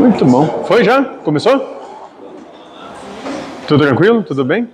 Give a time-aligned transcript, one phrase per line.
[0.00, 0.64] Muito bom.
[0.64, 1.04] Foi já?
[1.04, 1.58] Começou?
[3.68, 4.22] Tudo tranquilo?
[4.22, 4.66] Tudo bem?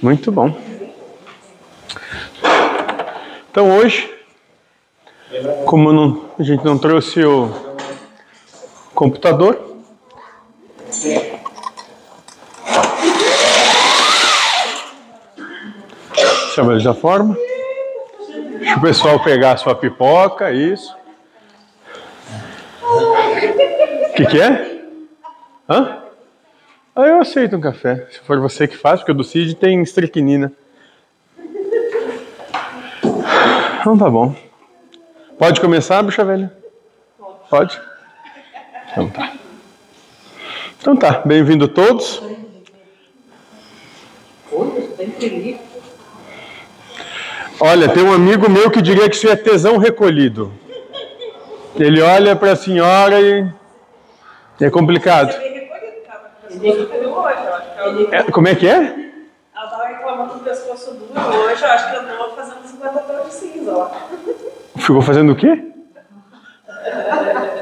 [0.00, 0.56] Muito bom.
[3.50, 4.08] Então hoje,
[5.66, 7.50] como não, a gente não trouxe o
[8.94, 9.80] computador,
[16.54, 17.47] chama ele da forma.
[18.68, 20.94] Deixa o pessoal pegar a sua pipoca, isso.
[22.82, 24.82] O que, que é?
[25.66, 26.02] Hã?
[26.94, 28.06] Ah, eu aceito um café.
[28.10, 30.52] Se for você que faz, porque o do Cid tem estricnina.
[33.80, 34.36] Então tá bom.
[35.38, 36.52] Pode começar, bicha velha?
[37.48, 37.80] Pode?
[38.90, 39.32] Então tá.
[40.78, 42.22] Então tá, bem-vindo todos.
[44.52, 45.58] Olha, tem
[47.60, 50.52] um amigo meu que diria que isso é tesão recolhido.
[51.76, 53.46] Ele olha para a senhora e
[54.60, 55.34] é complicado.
[58.12, 58.94] É, como é que é?
[59.54, 61.12] Ela tava reclamando do pescoço duro
[61.44, 63.90] hoje, eu acho que andou fazendo 50 tons de cinza, ó.
[64.76, 65.62] Ficou fazendo o quê?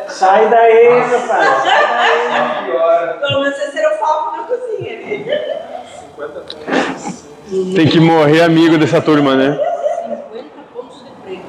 [0.09, 1.45] Sai daí, meu pai.
[1.63, 3.19] Sai daí.
[3.21, 5.27] Pelo menos vocês serão foco na cozinha ali.
[7.75, 9.59] Tem que morrer amigo dessa turma, né?
[10.07, 11.45] 50 pontos de preto.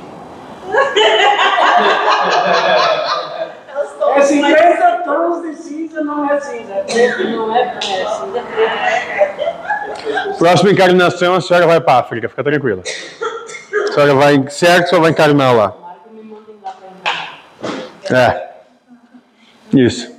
[3.67, 6.73] Elas estão É 50 tons de cinza, não é cinza.
[6.73, 7.23] É preto.
[7.29, 10.37] Não é, é cinza preto.
[10.37, 12.81] Próxima encarnação a senhora vai para a África, fica tranquila.
[12.81, 15.73] A senhora vai, certo, só vai encarnar lá.
[18.09, 18.47] É.
[19.73, 20.15] Isso.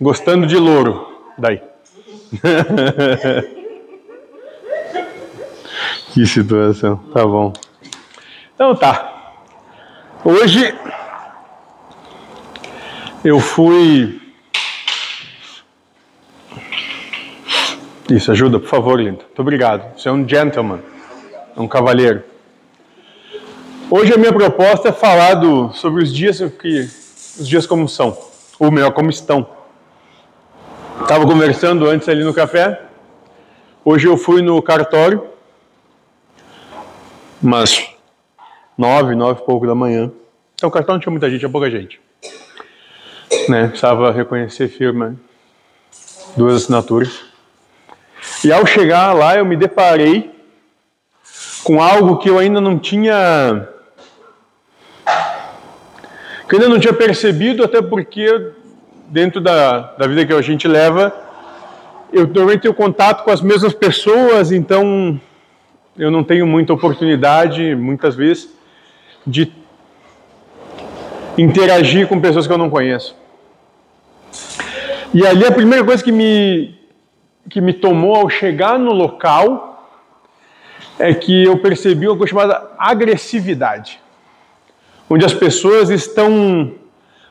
[0.00, 1.06] Gostando de louro.
[1.36, 1.62] Daí.
[6.12, 6.96] que situação.
[7.12, 7.52] Tá bom.
[8.54, 9.34] Então tá.
[10.24, 10.74] Hoje
[13.24, 14.20] eu fui.
[18.10, 19.18] Isso, ajuda, por favor, lindo.
[19.18, 19.98] Muito obrigado.
[19.98, 20.80] Você é um gentleman,
[21.56, 22.22] é um cavalheiro.
[23.90, 26.80] Hoje a minha proposta é falar do, sobre os dias que
[27.38, 28.16] os dias como são,
[28.58, 29.46] ou melhor, como estão.
[31.02, 32.82] Estava conversando antes ali no café.
[33.84, 35.26] Hoje eu fui no cartório,
[37.42, 37.88] umas
[38.76, 40.10] nove, nove e pouco da manhã.
[40.54, 42.00] Então o cartório não tinha muita gente, tinha pouca gente.
[43.48, 43.68] Né?
[43.68, 45.16] Precisava reconhecer firma,
[46.36, 47.24] duas assinaturas.
[48.44, 50.30] E ao chegar lá eu me deparei
[51.64, 53.68] com algo que eu ainda não tinha
[56.48, 58.52] que eu ainda não tinha percebido, até porque
[59.08, 61.14] dentro da, da vida que a gente leva,
[62.12, 65.20] eu normalmente tenho contato com as mesmas pessoas, então
[65.98, 68.48] eu não tenho muita oportunidade, muitas vezes,
[69.26, 69.52] de
[71.36, 73.17] interagir com pessoas que eu não conheço.
[75.14, 76.78] E ali a primeira coisa que me,
[77.48, 79.90] que me tomou ao chegar no local
[80.98, 84.00] é que eu percebi uma coisa chamada agressividade
[85.08, 86.72] onde as pessoas estão.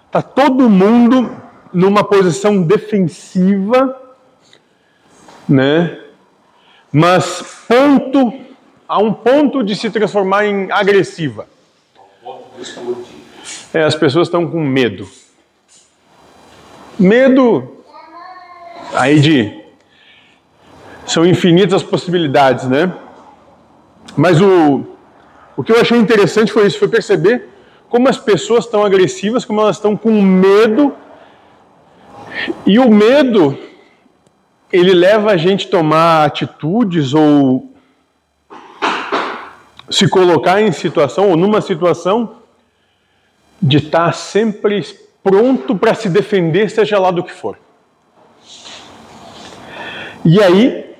[0.05, 1.29] Está todo mundo
[1.73, 4.01] numa posição defensiva,
[5.47, 5.99] né?
[6.91, 8.33] Mas ponto,
[8.87, 11.47] a um ponto de se transformar em agressiva.
[13.73, 15.07] É, as pessoas estão com medo.
[16.99, 17.83] Medo,
[18.93, 19.63] aí de.
[21.05, 22.91] São infinitas as possibilidades, né?
[24.15, 24.83] Mas o,
[25.55, 27.49] o que eu achei interessante foi isso, foi perceber
[27.87, 30.93] como as pessoas estão agressivas, como elas estão com medo.
[32.65, 33.57] E o medo,
[34.71, 37.71] ele leva a gente a tomar atitudes ou
[39.89, 42.37] se colocar em situação ou numa situação
[43.61, 47.59] de estar sempre pronto para se defender, seja lá do que for.
[50.23, 50.95] E aí,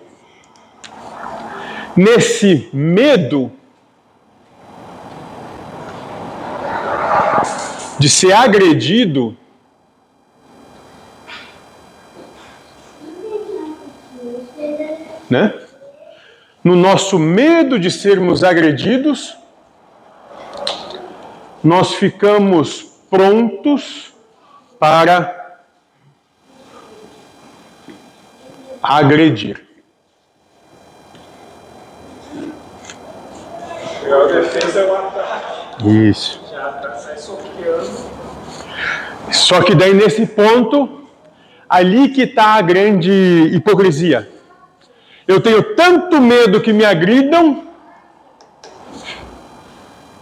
[1.96, 3.50] nesse medo,
[7.98, 9.38] de ser agredido,
[15.30, 15.54] né?
[16.62, 19.38] No nosso medo de sermos agredidos,
[21.64, 24.17] nós ficamos prontos
[24.80, 25.58] para
[28.82, 29.66] agredir.
[34.06, 35.88] A defesa é ataque.
[35.90, 36.42] Isso.
[39.32, 41.02] Só que daí nesse ponto,
[41.68, 43.12] ali que está a grande
[43.54, 44.30] hipocrisia.
[45.28, 47.68] Eu tenho tanto medo que me agridam,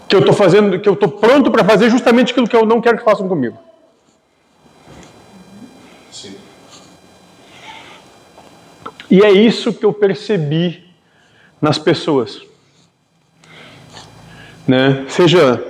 [0.07, 2.81] que eu estou fazendo, que eu estou pronto para fazer justamente aquilo que eu não
[2.81, 3.57] quero que façam comigo.
[9.15, 10.83] E é isso que eu percebi
[11.61, 12.41] nas pessoas.
[14.67, 15.05] Né?
[15.07, 15.63] Seja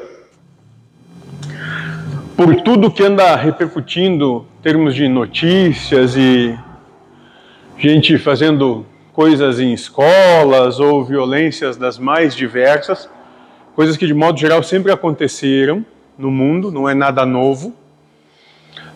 [2.36, 6.58] por tudo que anda repercutindo em termos de notícias e
[7.78, 8.84] gente fazendo
[9.14, 13.08] coisas em escolas ou violências das mais diversas,
[13.76, 15.86] coisas que de modo geral sempre aconteceram
[16.18, 17.76] no mundo, não é nada novo,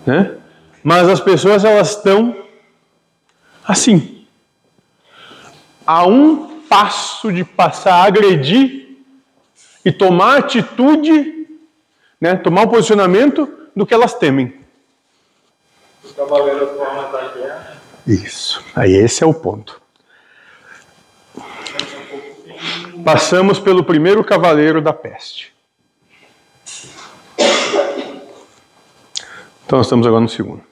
[0.07, 0.31] né?
[0.83, 2.35] Mas as pessoas elas estão
[3.63, 4.18] assim,
[5.89, 8.99] a um passo de passar a agredir
[9.83, 11.47] e tomar atitude,
[12.21, 12.35] né?
[12.35, 14.53] Tomar um posicionamento do que elas temem.
[16.03, 17.77] Os cavaleiros vão da guerra.
[18.05, 18.63] Isso.
[18.75, 19.81] Aí esse é o ponto.
[23.03, 25.51] Passamos pelo primeiro cavaleiro da peste.
[29.65, 30.68] Então nós estamos agora no segundo.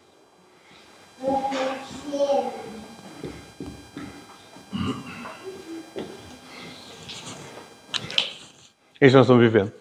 [8.99, 9.71] É isso que nós estamos vivendo.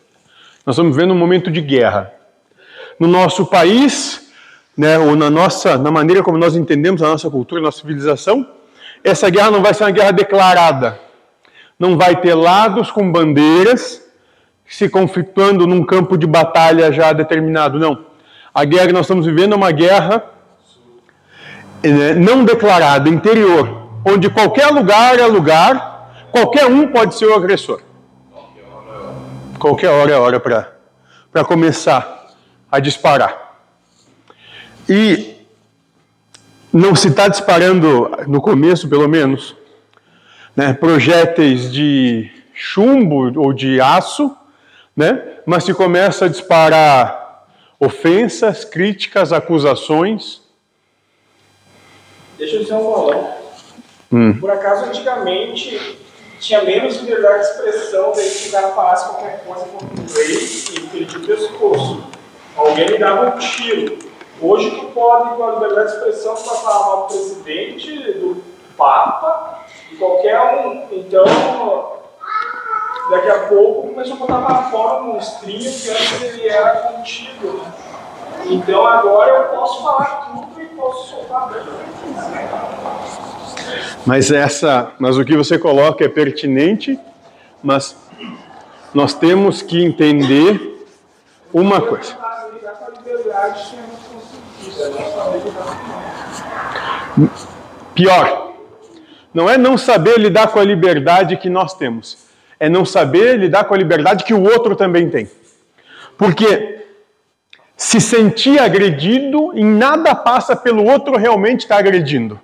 [0.64, 2.12] Nós estamos vivendo um momento de guerra.
[2.98, 4.30] No nosso país,
[4.76, 8.46] né, ou na nossa, na maneira como nós entendemos a nossa cultura, a nossa civilização,
[9.02, 10.98] essa guerra não vai ser uma guerra declarada.
[11.78, 14.02] Não vai ter lados com bandeiras
[14.66, 17.78] se conflituando num campo de batalha já determinado.
[17.78, 18.06] Não.
[18.52, 20.24] A guerra que nós estamos vivendo é uma guerra
[21.82, 27.80] né, não declarada, interior, onde qualquer lugar é lugar, qualquer um pode ser o agressor.
[29.58, 32.34] Qualquer hora é hora para começar
[32.70, 33.56] a disparar.
[34.88, 35.36] E
[36.72, 39.56] não se está disparando, no começo pelo menos,
[40.54, 44.36] né, projéteis de chumbo ou de aço,
[44.96, 47.46] né, mas se começa a disparar
[47.80, 50.42] ofensas, críticas, acusações.
[52.38, 53.34] Deixa eu dizer um bolão.
[54.12, 54.38] Hum.
[54.38, 55.98] Por acaso, antigamente,
[56.38, 60.80] tinha menos liberdade de expressão, se o cara falasse qualquer coisa contra um rei e
[60.88, 62.04] perdia o pescoço.
[62.56, 63.98] Alguém me dava um tiro.
[64.40, 68.42] Hoje tu pode, com a liberdade de expressão, falar mal do presidente, do
[68.76, 69.60] Papa,
[69.90, 70.86] de qualquer um.
[70.92, 71.24] Então,
[73.10, 77.58] daqui a pouco começou a botar para fora um monstrinho que antes ele era contido.
[77.58, 77.72] né?
[78.48, 82.48] Então agora eu posso falar tudo e posso soltar bem o que quiser.
[84.04, 86.98] Mas essa, mas o que você coloca é pertinente,
[87.62, 87.96] mas
[88.94, 90.84] nós temos que entender
[91.52, 92.16] uma coisa.
[97.94, 98.52] Pior,
[99.32, 102.26] não é não saber lidar com a liberdade que nós temos,
[102.58, 105.30] é não saber lidar com a liberdade que o outro também tem.
[106.16, 106.84] Porque
[107.76, 112.40] se sentir agredido, em nada passa pelo outro realmente estar agredindo.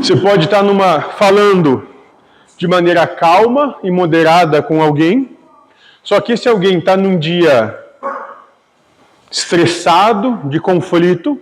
[0.00, 1.86] Você pode estar numa falando
[2.56, 5.36] de maneira calma e moderada com alguém,
[6.02, 7.78] só que se alguém está num dia
[9.30, 11.38] estressado, de conflito,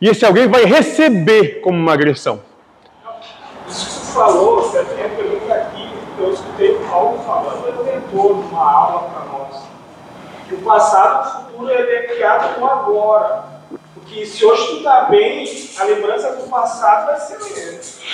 [0.00, 2.40] e esse alguém vai receber como uma agressão.
[3.68, 5.88] Isso que você falou, você tem a pergunta aqui,
[6.18, 9.62] eu escutei o Paulo falando, ele tentou numa aula para nós,
[10.48, 13.57] que o passado e o futuro ele é criado com agora.
[14.08, 15.46] Porque se hoje tu tá bem,
[15.78, 17.38] a lembrança do passado vai ser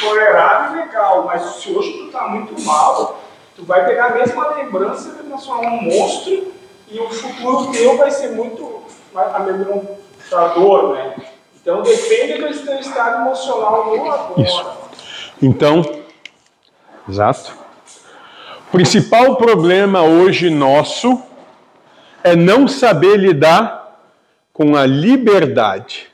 [0.00, 3.20] tolerável e legal, mas se hoje tu tá muito mal,
[3.54, 6.52] tu vai pegar a mesma lembrança e transformar um monstro
[6.90, 8.82] e o futuro teu vai ser muito
[9.14, 11.14] amedrontador, né?
[11.62, 14.42] Então depende do teu estado emocional no agora.
[14.42, 14.66] Isso.
[15.40, 16.02] Então,
[17.08, 17.56] exato.
[18.68, 21.22] O principal problema hoje nosso
[22.24, 23.83] é não saber lidar
[24.54, 26.06] com a liberdade.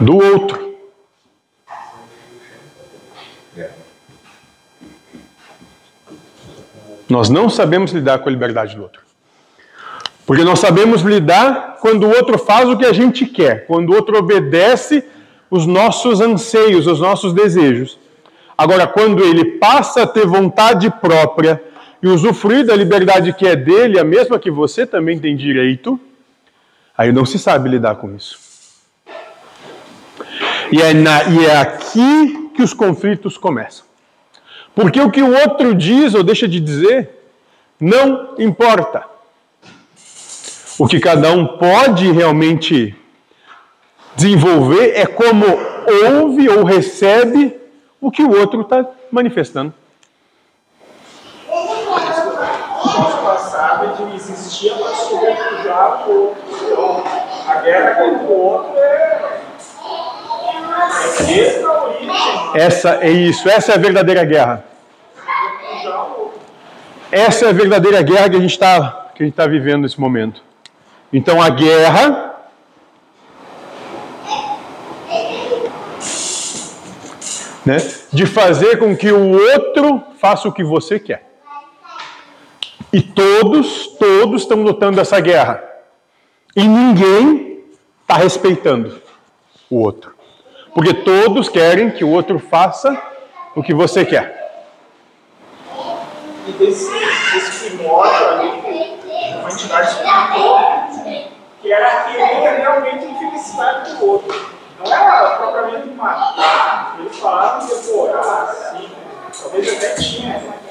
[0.00, 0.72] Do outro.
[7.08, 9.02] Nós não sabemos lidar com a liberdade do outro.
[10.24, 13.94] Porque nós sabemos lidar quando o outro faz o que a gente quer, quando o
[13.94, 15.04] outro obedece
[15.50, 17.98] os nossos anseios, os nossos desejos.
[18.56, 21.62] Agora, quando ele passa a ter vontade própria
[22.02, 26.00] e usufruir da liberdade que é dele, a mesma que você também tem direito,
[26.96, 28.38] aí não se sabe lidar com isso.
[30.72, 33.84] E é, na, e é aqui que os conflitos começam.
[34.74, 37.10] Porque o que o outro diz ou deixa de dizer
[37.78, 39.04] não importa.
[40.78, 42.96] O que cada um pode realmente
[44.16, 45.44] desenvolver é como
[46.06, 47.56] ouve ou recebe
[48.00, 49.74] o que o outro está manifestando.
[51.48, 54.14] No nosso passado, ele
[54.52, 56.42] existia para sobrepujar o outro.
[56.62, 57.04] Então,
[57.48, 59.42] a guerra contra o outro é.
[60.82, 62.10] É desde a origem,
[62.54, 64.64] Essa é isso, essa é a verdadeira guerra.
[67.10, 70.42] Essa é a verdadeira guerra que a gente está tá vivendo nesse momento.
[71.12, 72.34] Então a guerra
[77.64, 77.76] né,
[78.12, 81.31] de fazer com que o outro faça o que você quer.
[82.92, 85.64] E todos, todos estão lutando essa guerra.
[86.54, 87.64] E ninguém
[88.02, 89.00] está respeitando
[89.70, 90.14] o outro.
[90.74, 93.00] Porque todos querem que o outro faça
[93.56, 94.42] o que você quer.
[96.46, 98.48] E desse, desse primórdio ali,
[99.40, 100.90] uma entidade espiritual,
[101.62, 104.52] que era querer realmente a infelicidade do outro.
[104.84, 108.90] Não era propriamente matar, eles falavam de devorar, assim,
[109.40, 110.61] talvez até tinha.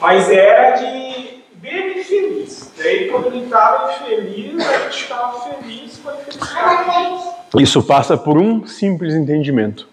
[0.00, 2.72] Mas era de ver ele feliz.
[2.76, 7.40] Daí quando ele estava infeliz, a gente ficava feliz com a infelicidade.
[7.58, 9.86] Isso passa por um simples entendimento.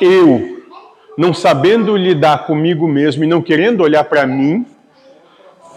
[0.00, 0.64] Eu,
[1.16, 4.66] não sabendo lidar comigo mesmo e não querendo olhar para mim,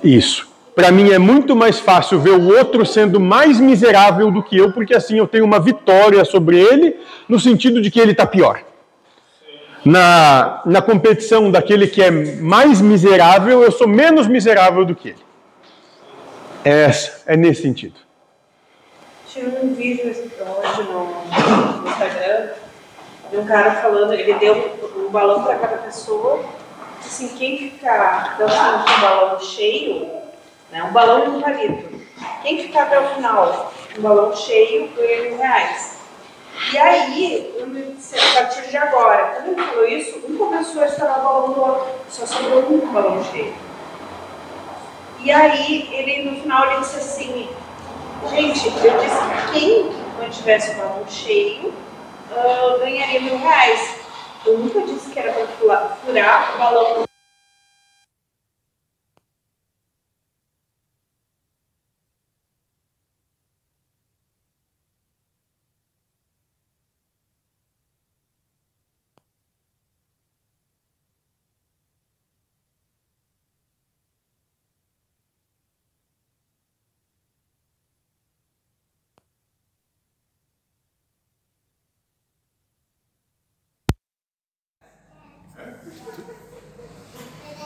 [0.04, 0.50] isso.
[0.76, 4.72] Para mim é muito mais fácil ver o outro sendo mais miserável do que eu,
[4.72, 6.96] porque assim eu tenho uma vitória sobre ele,
[7.28, 8.62] no sentido de que ele está pior.
[9.86, 15.30] Na, na competição daquele que é mais miserável, eu sou menos miserável do que ele.
[16.66, 16.90] É,
[17.26, 17.96] é nesse sentido.
[19.28, 22.50] Tinha um vídeo hoje no, Instagram
[23.32, 26.44] de um cara falando, ele deu um balão para cada pessoa,
[27.00, 30.10] assim, quem ficar até o final com o balão cheio,
[30.72, 32.02] né, um balão de um palito,
[32.42, 35.99] quem ficar até o final com o balão cheio ganha mil reais.
[36.72, 40.84] E aí, eu me disse, a partir de agora, quando ele falou isso, um começou
[40.84, 43.56] a estourar balão do outro, só sobrou um balão cheio.
[45.20, 47.50] E aí, ele no final ele disse assim,
[48.30, 49.20] gente, eu disse
[49.52, 51.74] que quem mantivesse o balão cheio
[52.32, 53.96] ah, ganharia mil reais.
[54.46, 57.09] Eu nunca disse que era para furar o balão.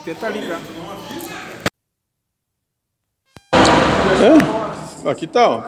[0.05, 0.60] Tenta ligar.
[5.05, 5.63] É, aqui tá, ó.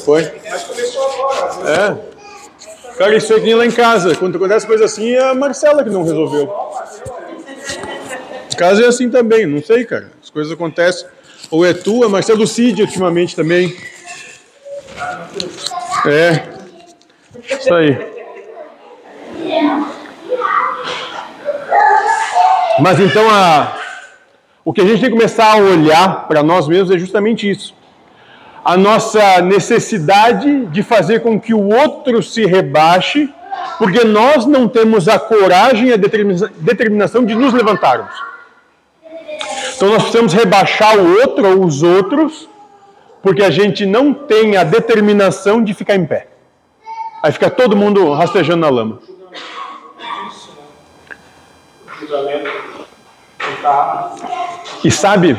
[0.00, 0.22] Foi.
[0.22, 2.12] É.
[2.96, 4.14] Cara, isso aqui lá em casa.
[4.16, 6.52] Quando acontece coisa assim, é a Marcela que não resolveu.
[8.52, 10.12] Em casa é assim também, não sei, cara.
[10.22, 11.08] As coisas acontecem.
[11.50, 13.74] Ou é tu, a Marcela Cid ultimamente também.
[16.06, 16.48] É.
[17.58, 18.11] Isso aí.
[22.78, 23.76] Mas então a,
[24.64, 27.74] o que a gente tem que começar a olhar para nós mesmos é justamente isso.
[28.64, 33.28] A nossa necessidade de fazer com que o outro se rebaixe,
[33.78, 38.14] porque nós não temos a coragem e a determina- determinação de nos levantarmos.
[39.76, 42.48] Então nós precisamos rebaixar o outro ou os outros,
[43.20, 46.28] porque a gente não tem a determinação de ficar em pé.
[47.22, 49.00] Aí fica todo mundo rastejando na lama.
[54.84, 55.36] E sabe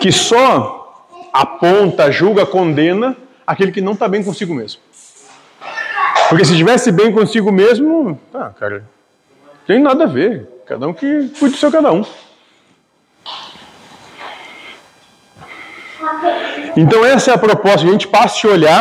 [0.00, 4.80] que só aponta, julga, condena aquele que não está bem consigo mesmo.
[6.28, 8.84] Porque se estivesse bem consigo mesmo, tá, cara,
[9.66, 10.48] tem nada a ver.
[10.66, 12.04] Cada um que cuide do seu cada um.
[16.76, 18.80] Então essa é a proposta, a gente passe a olhar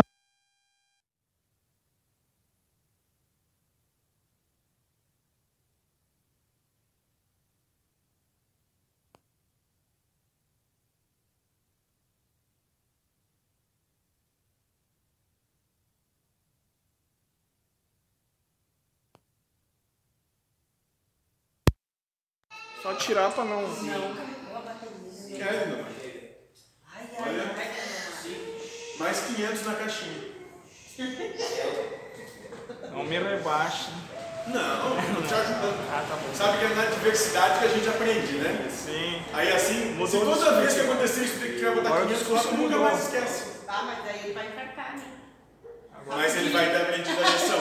[22.81, 23.65] Só tirar pra não.
[27.21, 27.51] Olha,
[28.97, 30.29] mais 500 na caixinha.
[32.91, 33.89] Não me rebaixe.
[34.47, 35.89] Não, não te ajudando.
[35.91, 36.33] Ah, tá bom.
[36.33, 38.67] Sabe que é na diversidade que a gente aprende, né?
[38.71, 39.21] Sim.
[39.33, 42.19] Aí assim, Mudou se toda vez que acontecer isso, tem que botar Agora o 500
[42.19, 43.43] discurso lá, tu nunca mais esquece.
[43.67, 45.03] Ah, mas daí ele vai infartar, né?
[46.07, 47.59] Mas ele vai aprendido a lição.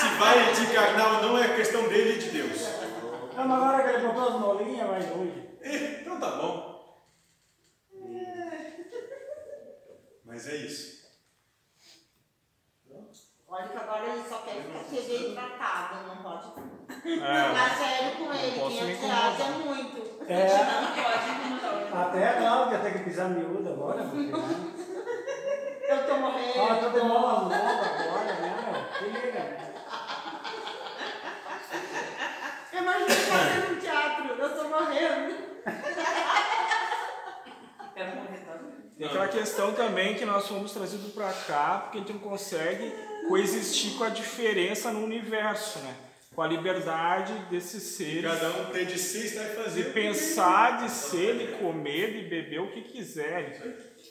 [0.00, 2.29] Se vai desencarnar ou não é questão dele de
[3.40, 5.50] Não, mas agora que ele botou as molinhas, vai hoje.
[5.62, 7.00] Eh, Então tá bom.
[10.26, 11.00] Mas é isso.
[13.48, 16.46] Olha que agora ele só quer ficar ser bem tratado, não pode
[17.08, 17.48] É.
[17.48, 18.52] ficar sério com ele.
[18.52, 20.30] Quem atrasa é muito.
[20.30, 20.46] É.
[20.46, 22.06] Não pode incomodar.
[22.08, 24.30] Até a Cláudia tem que pisar miúdo agora, porque, né?
[25.90, 26.60] Eu tô morrendo.
[26.60, 28.88] Ah, tô de mola nova agora, né?
[28.98, 29.10] Tira.
[29.10, 29.69] Imagina
[33.30, 35.36] fazendo um teatro, eu tô morrendo.
[37.94, 38.70] Quero morrer também.
[38.98, 42.92] Tem aquela questão também que nós fomos trazidos para cá porque a gente não consegue
[43.28, 45.94] coexistir com a diferença no universo, né?
[46.34, 50.90] Com a liberdade desses seres Cada um tem de ser, estar e de pensar, de
[50.90, 53.52] ser, de comer, de beber o que quiserem.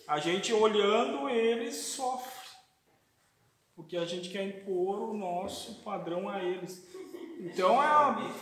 [0.08, 2.40] A gente olhando eles sofre.
[3.76, 6.86] Porque a gente quer impor o nosso padrão a eles.
[7.40, 8.34] Então é uma,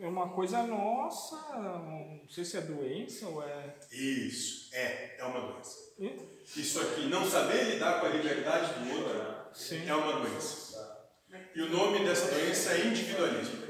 [0.00, 3.76] é uma coisa nossa, não sei se é doença ou é.
[3.92, 5.78] Isso, é, é uma doença.
[6.56, 9.86] Isso aqui, não saber lidar com a liberdade do outro, Sim.
[9.86, 10.70] é uma doença.
[11.54, 13.60] E o nome dessa doença é individualismo.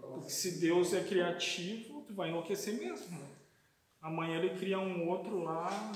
[0.00, 3.18] Porque se Deus é criativo, tu vai enlouquecer mesmo.
[3.18, 3.26] né?
[4.00, 5.92] Amanhã ele cria um outro lá,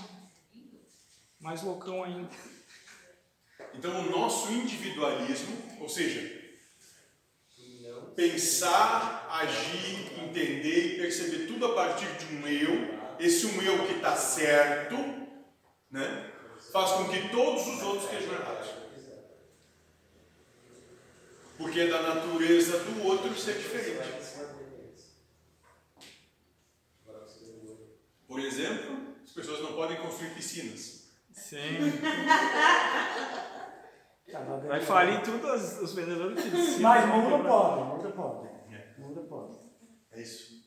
[1.40, 2.28] mais loucão ainda.
[3.74, 6.37] Então, o nosso individualismo, ou seja,
[8.18, 13.94] pensar, agir, entender e perceber tudo a partir de um eu, esse um eu que
[13.94, 14.96] está certo,
[15.88, 16.32] né,
[16.72, 18.70] faz com que todos os outros estejam errados.
[21.56, 24.18] Porque é da natureza do outro ser diferente.
[28.26, 31.04] Por exemplo, as pessoas não podem construir piscinas.
[31.32, 31.78] Sim.
[34.66, 36.88] Vai falir tudo os, os vendedores de piscina.
[36.88, 37.48] Mas quebrar.
[37.48, 38.48] pode, mundo pode.
[38.74, 38.94] É.
[38.98, 39.58] Mundo pode.
[40.12, 40.58] É isso.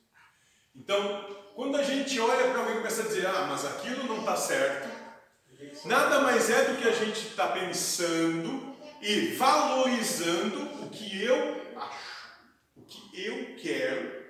[0.75, 4.19] Então, quando a gente olha para alguém e começa a dizer, ah, mas aquilo não
[4.19, 4.89] está certo,
[5.85, 12.39] nada mais é do que a gente está pensando e valorizando o que eu acho,
[12.77, 14.25] o que eu quero,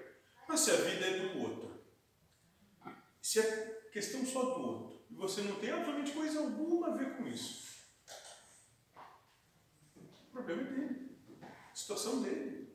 [0.47, 1.71] mas se a vida é do outro,
[3.21, 7.17] se é questão só do outro, e você não tem absolutamente coisa alguma a ver
[7.17, 7.70] com isso,
[10.31, 12.71] o problema é dele, a situação dele.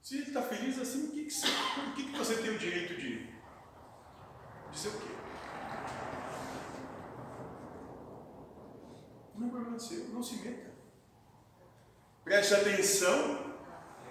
[0.00, 2.58] Se ele está feliz assim, o que, que, você- o que, que você tem o
[2.58, 3.30] direito de
[4.72, 5.12] dizer o quê?
[9.36, 10.70] Não é seu, não se meta.
[12.24, 13.54] Preste atenção,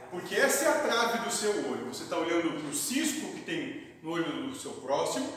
[0.09, 1.85] porque essa é a trave do seu olho.
[1.87, 5.27] Você está olhando para o cisco que tem no olho do seu próximo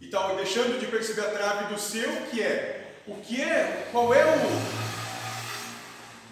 [0.00, 4.12] e está deixando de perceber a trave do seu, que é o que é, qual
[4.12, 4.97] é o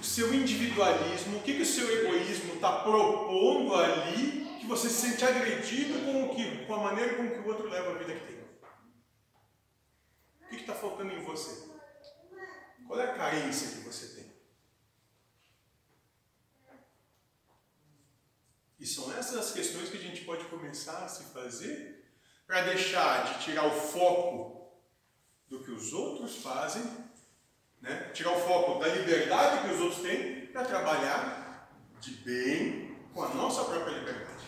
[0.06, 5.24] seu individualismo, o que, que o seu egoísmo está propondo ali, que você se sente
[5.24, 8.26] agredido com, o que, com a maneira com que o outro leva a vida que
[8.26, 8.36] tem.
[10.42, 11.68] O que está faltando em você?
[12.86, 14.32] Qual é a carência que você tem?
[18.78, 22.04] E são essas as questões que a gente pode começar a se fazer
[22.46, 24.80] para deixar de tirar o foco
[25.48, 26.82] do que os outros fazem
[27.80, 28.10] né?
[28.12, 31.68] tirar o foco da liberdade que os outros têm para trabalhar
[32.00, 34.44] de bem com a nossa própria liberdade.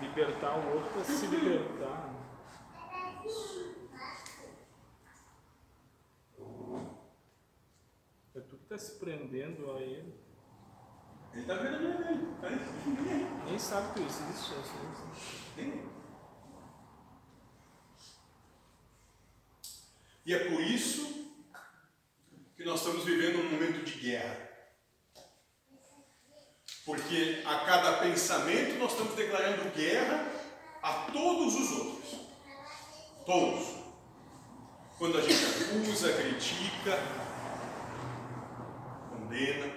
[0.00, 2.10] Libertar o outro para se libertar.
[8.34, 10.14] É tu que está se prendendo a ele.
[11.32, 12.48] Ele está vendo a minha lei, tá?
[13.44, 14.54] Nem sabe que isso existe.
[14.54, 14.78] assim.
[15.56, 15.90] Nem.
[20.24, 21.19] E é por isso
[22.60, 24.36] que nós estamos vivendo um momento de guerra.
[26.84, 30.30] Porque a cada pensamento nós estamos declarando guerra
[30.82, 32.20] a todos os outros.
[33.24, 33.66] Todos.
[34.98, 36.98] Quando a gente acusa, critica,
[39.08, 39.74] condena,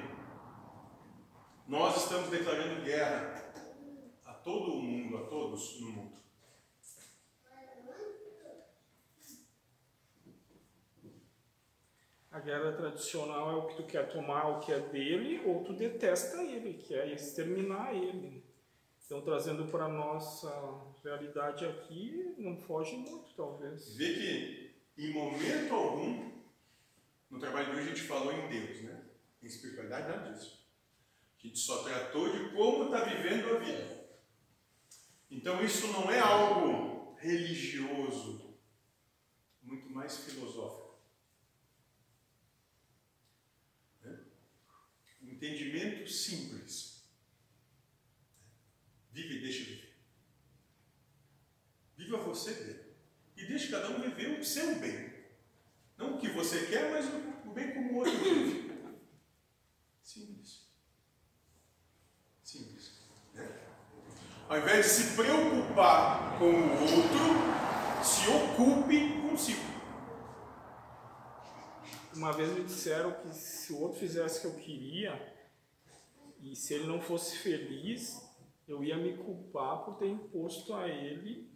[1.66, 3.54] nós estamos declarando guerra
[4.26, 6.23] a todo o mundo, a todos no mundo.
[12.34, 15.72] A guerra tradicional é o que tu quer tomar o que é dele ou tu
[15.72, 18.44] detesta ele, quer exterminar ele.
[19.06, 20.50] Então, trazendo para a nossa
[21.04, 23.96] realidade aqui, não foge muito, talvez.
[23.96, 26.32] Vê que em momento algum,
[27.30, 29.06] no trabalho de hoje a gente falou em Deus, né?
[29.42, 30.68] Em espiritualidade, nada disso.
[31.38, 34.04] A gente só tratou de como está vivendo a vida.
[35.30, 38.58] Então isso não é algo religioso,
[39.62, 41.00] muito mais filosófico.
[44.02, 44.20] Né?
[45.44, 47.04] Entendimento simples.
[49.12, 49.94] Vive e deixa viver.
[51.98, 52.80] Viva você bem.
[53.36, 55.12] E deixe cada um viver o seu bem.
[55.98, 57.08] Não o que você quer, mas
[57.46, 58.72] o bem como o outro vive.
[60.02, 60.66] Simples.
[62.42, 62.92] Simples.
[63.34, 63.46] Né?
[64.48, 69.74] Ao invés de se preocupar com o outro, se ocupe consigo.
[72.16, 75.33] Uma vez me disseram que se o outro fizesse o que eu queria,
[76.44, 78.22] e se ele não fosse feliz,
[78.68, 81.50] eu ia me culpar por ter imposto a ele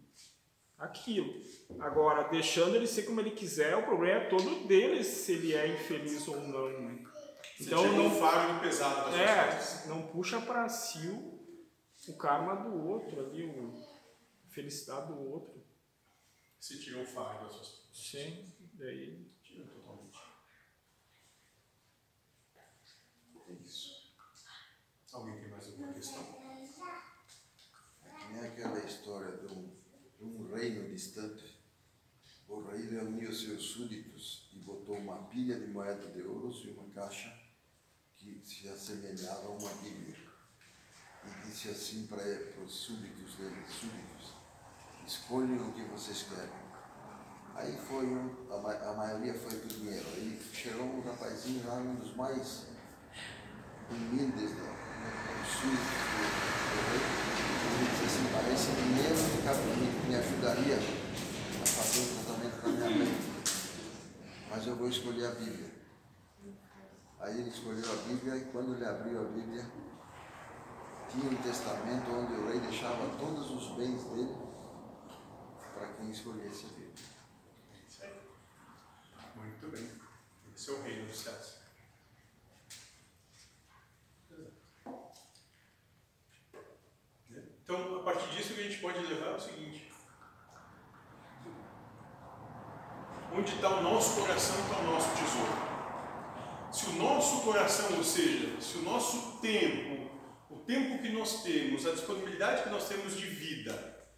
[0.78, 1.42] aquilo.
[1.78, 5.74] Agora, deixando ele ser como ele quiser, o problema é todo dele se ele é
[5.74, 6.68] infeliz ou não.
[6.80, 7.04] Né?
[7.60, 11.38] Então não fardo pesado das é, não puxa para si o,
[12.08, 13.74] o karma do outro ali, o,
[14.46, 15.62] a felicidade do outro.
[16.58, 20.18] Se tira um fardo das suas Sim, daí tira totalmente.
[23.48, 23.98] É isso.
[25.12, 25.38] Alguém
[26.08, 26.38] questão?
[28.40, 29.70] É aquela história de um,
[30.18, 31.58] de um reino distante.
[32.48, 36.88] O rei reuniu seus súditos e botou uma pilha de moedas de ouro e uma
[36.90, 37.32] caixa
[38.16, 40.16] que se assemelhava a uma Bíblia.
[41.24, 42.22] E disse assim para
[42.62, 44.34] os súditos dele, súditos,
[45.06, 46.68] escolham o que vocês querem.
[47.54, 50.06] Aí foi um, a, a maioria foi por dinheiro.
[50.14, 52.66] Aí chegou um rapazinho lá, um dos mais
[53.90, 54.87] humildes do,
[58.32, 59.14] para esse dinheiro
[59.76, 63.38] me, me ajudaria a fazer um tratamento para minha mãe.
[64.50, 65.70] Mas eu vou escolher a Bíblia.
[67.20, 69.64] Aí ele escolheu a Bíblia e quando ele abriu a Bíblia,
[71.10, 74.36] tinha um testamento onde o rei deixava todos os bens dele
[75.74, 76.88] para quem escolhesse a Bíblia.
[79.36, 79.90] Muito bem.
[80.54, 81.67] Esse é o reino dos.
[87.68, 89.92] Então, a partir disso, o que a gente pode levar é o seguinte:
[93.30, 95.68] onde está o nosso coração, está o nosso tesouro.
[96.72, 100.10] Se o nosso coração, ou seja, se o nosso tempo,
[100.48, 104.08] o tempo que nós temos, a disponibilidade que nós temos de vida,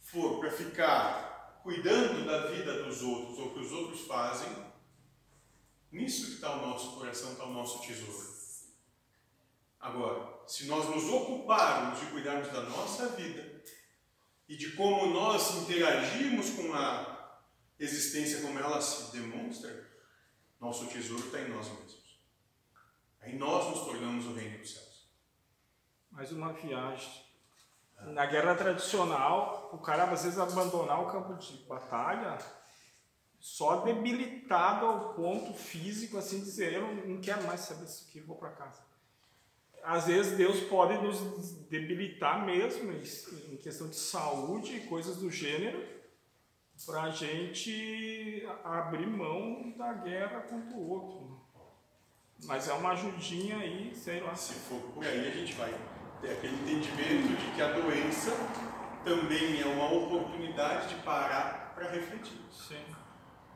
[0.00, 4.50] for para ficar cuidando da vida dos outros ou que os outros fazem,
[5.90, 8.39] nisso que está o nosso coração, está o nosso tesouro.
[9.80, 13.62] Agora, se nós nos ocuparmos de cuidarmos da nossa vida
[14.46, 17.40] e de como nós interagimos com a
[17.78, 19.88] existência como ela se demonstra,
[20.60, 22.20] nosso tesouro está em nós mesmos.
[23.22, 25.08] Aí nós nos tornamos o reino dos céus.
[26.10, 27.24] Mais uma viagem.
[28.12, 32.38] Na guerra tradicional, o cara às vezes abandonar o campo de batalha
[33.38, 38.36] só debilitado ao ponto físico, assim dizer, eu não quero mais saber isso aqui, vou
[38.36, 38.89] para casa.
[39.82, 41.20] Às vezes Deus pode nos
[41.68, 45.82] debilitar mesmo em questão de saúde e coisas do gênero,
[46.86, 51.40] para a gente abrir mão da guerra contra o outro.
[52.44, 54.34] Mas é uma ajudinha aí, sei lá.
[54.34, 55.74] Se for por aí, a gente vai
[56.22, 58.30] ter aquele entendimento de que a doença
[59.04, 62.38] também é uma oportunidade de parar para refletir.
[62.50, 62.82] Sim.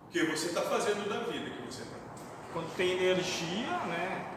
[0.07, 2.05] O que você está fazendo da vida que você tem.
[2.53, 4.34] Quando tem energia, né?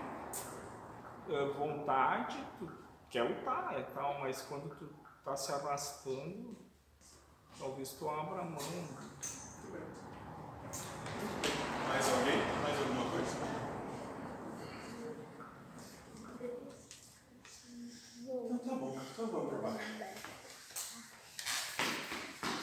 [1.29, 2.71] Eh, vontade, tu
[3.09, 4.89] quer lutar e tal, mas quando tu
[5.25, 6.55] tá se arrastando,
[7.59, 8.57] talvez tu abra a mão.
[11.89, 12.56] Mais alguém?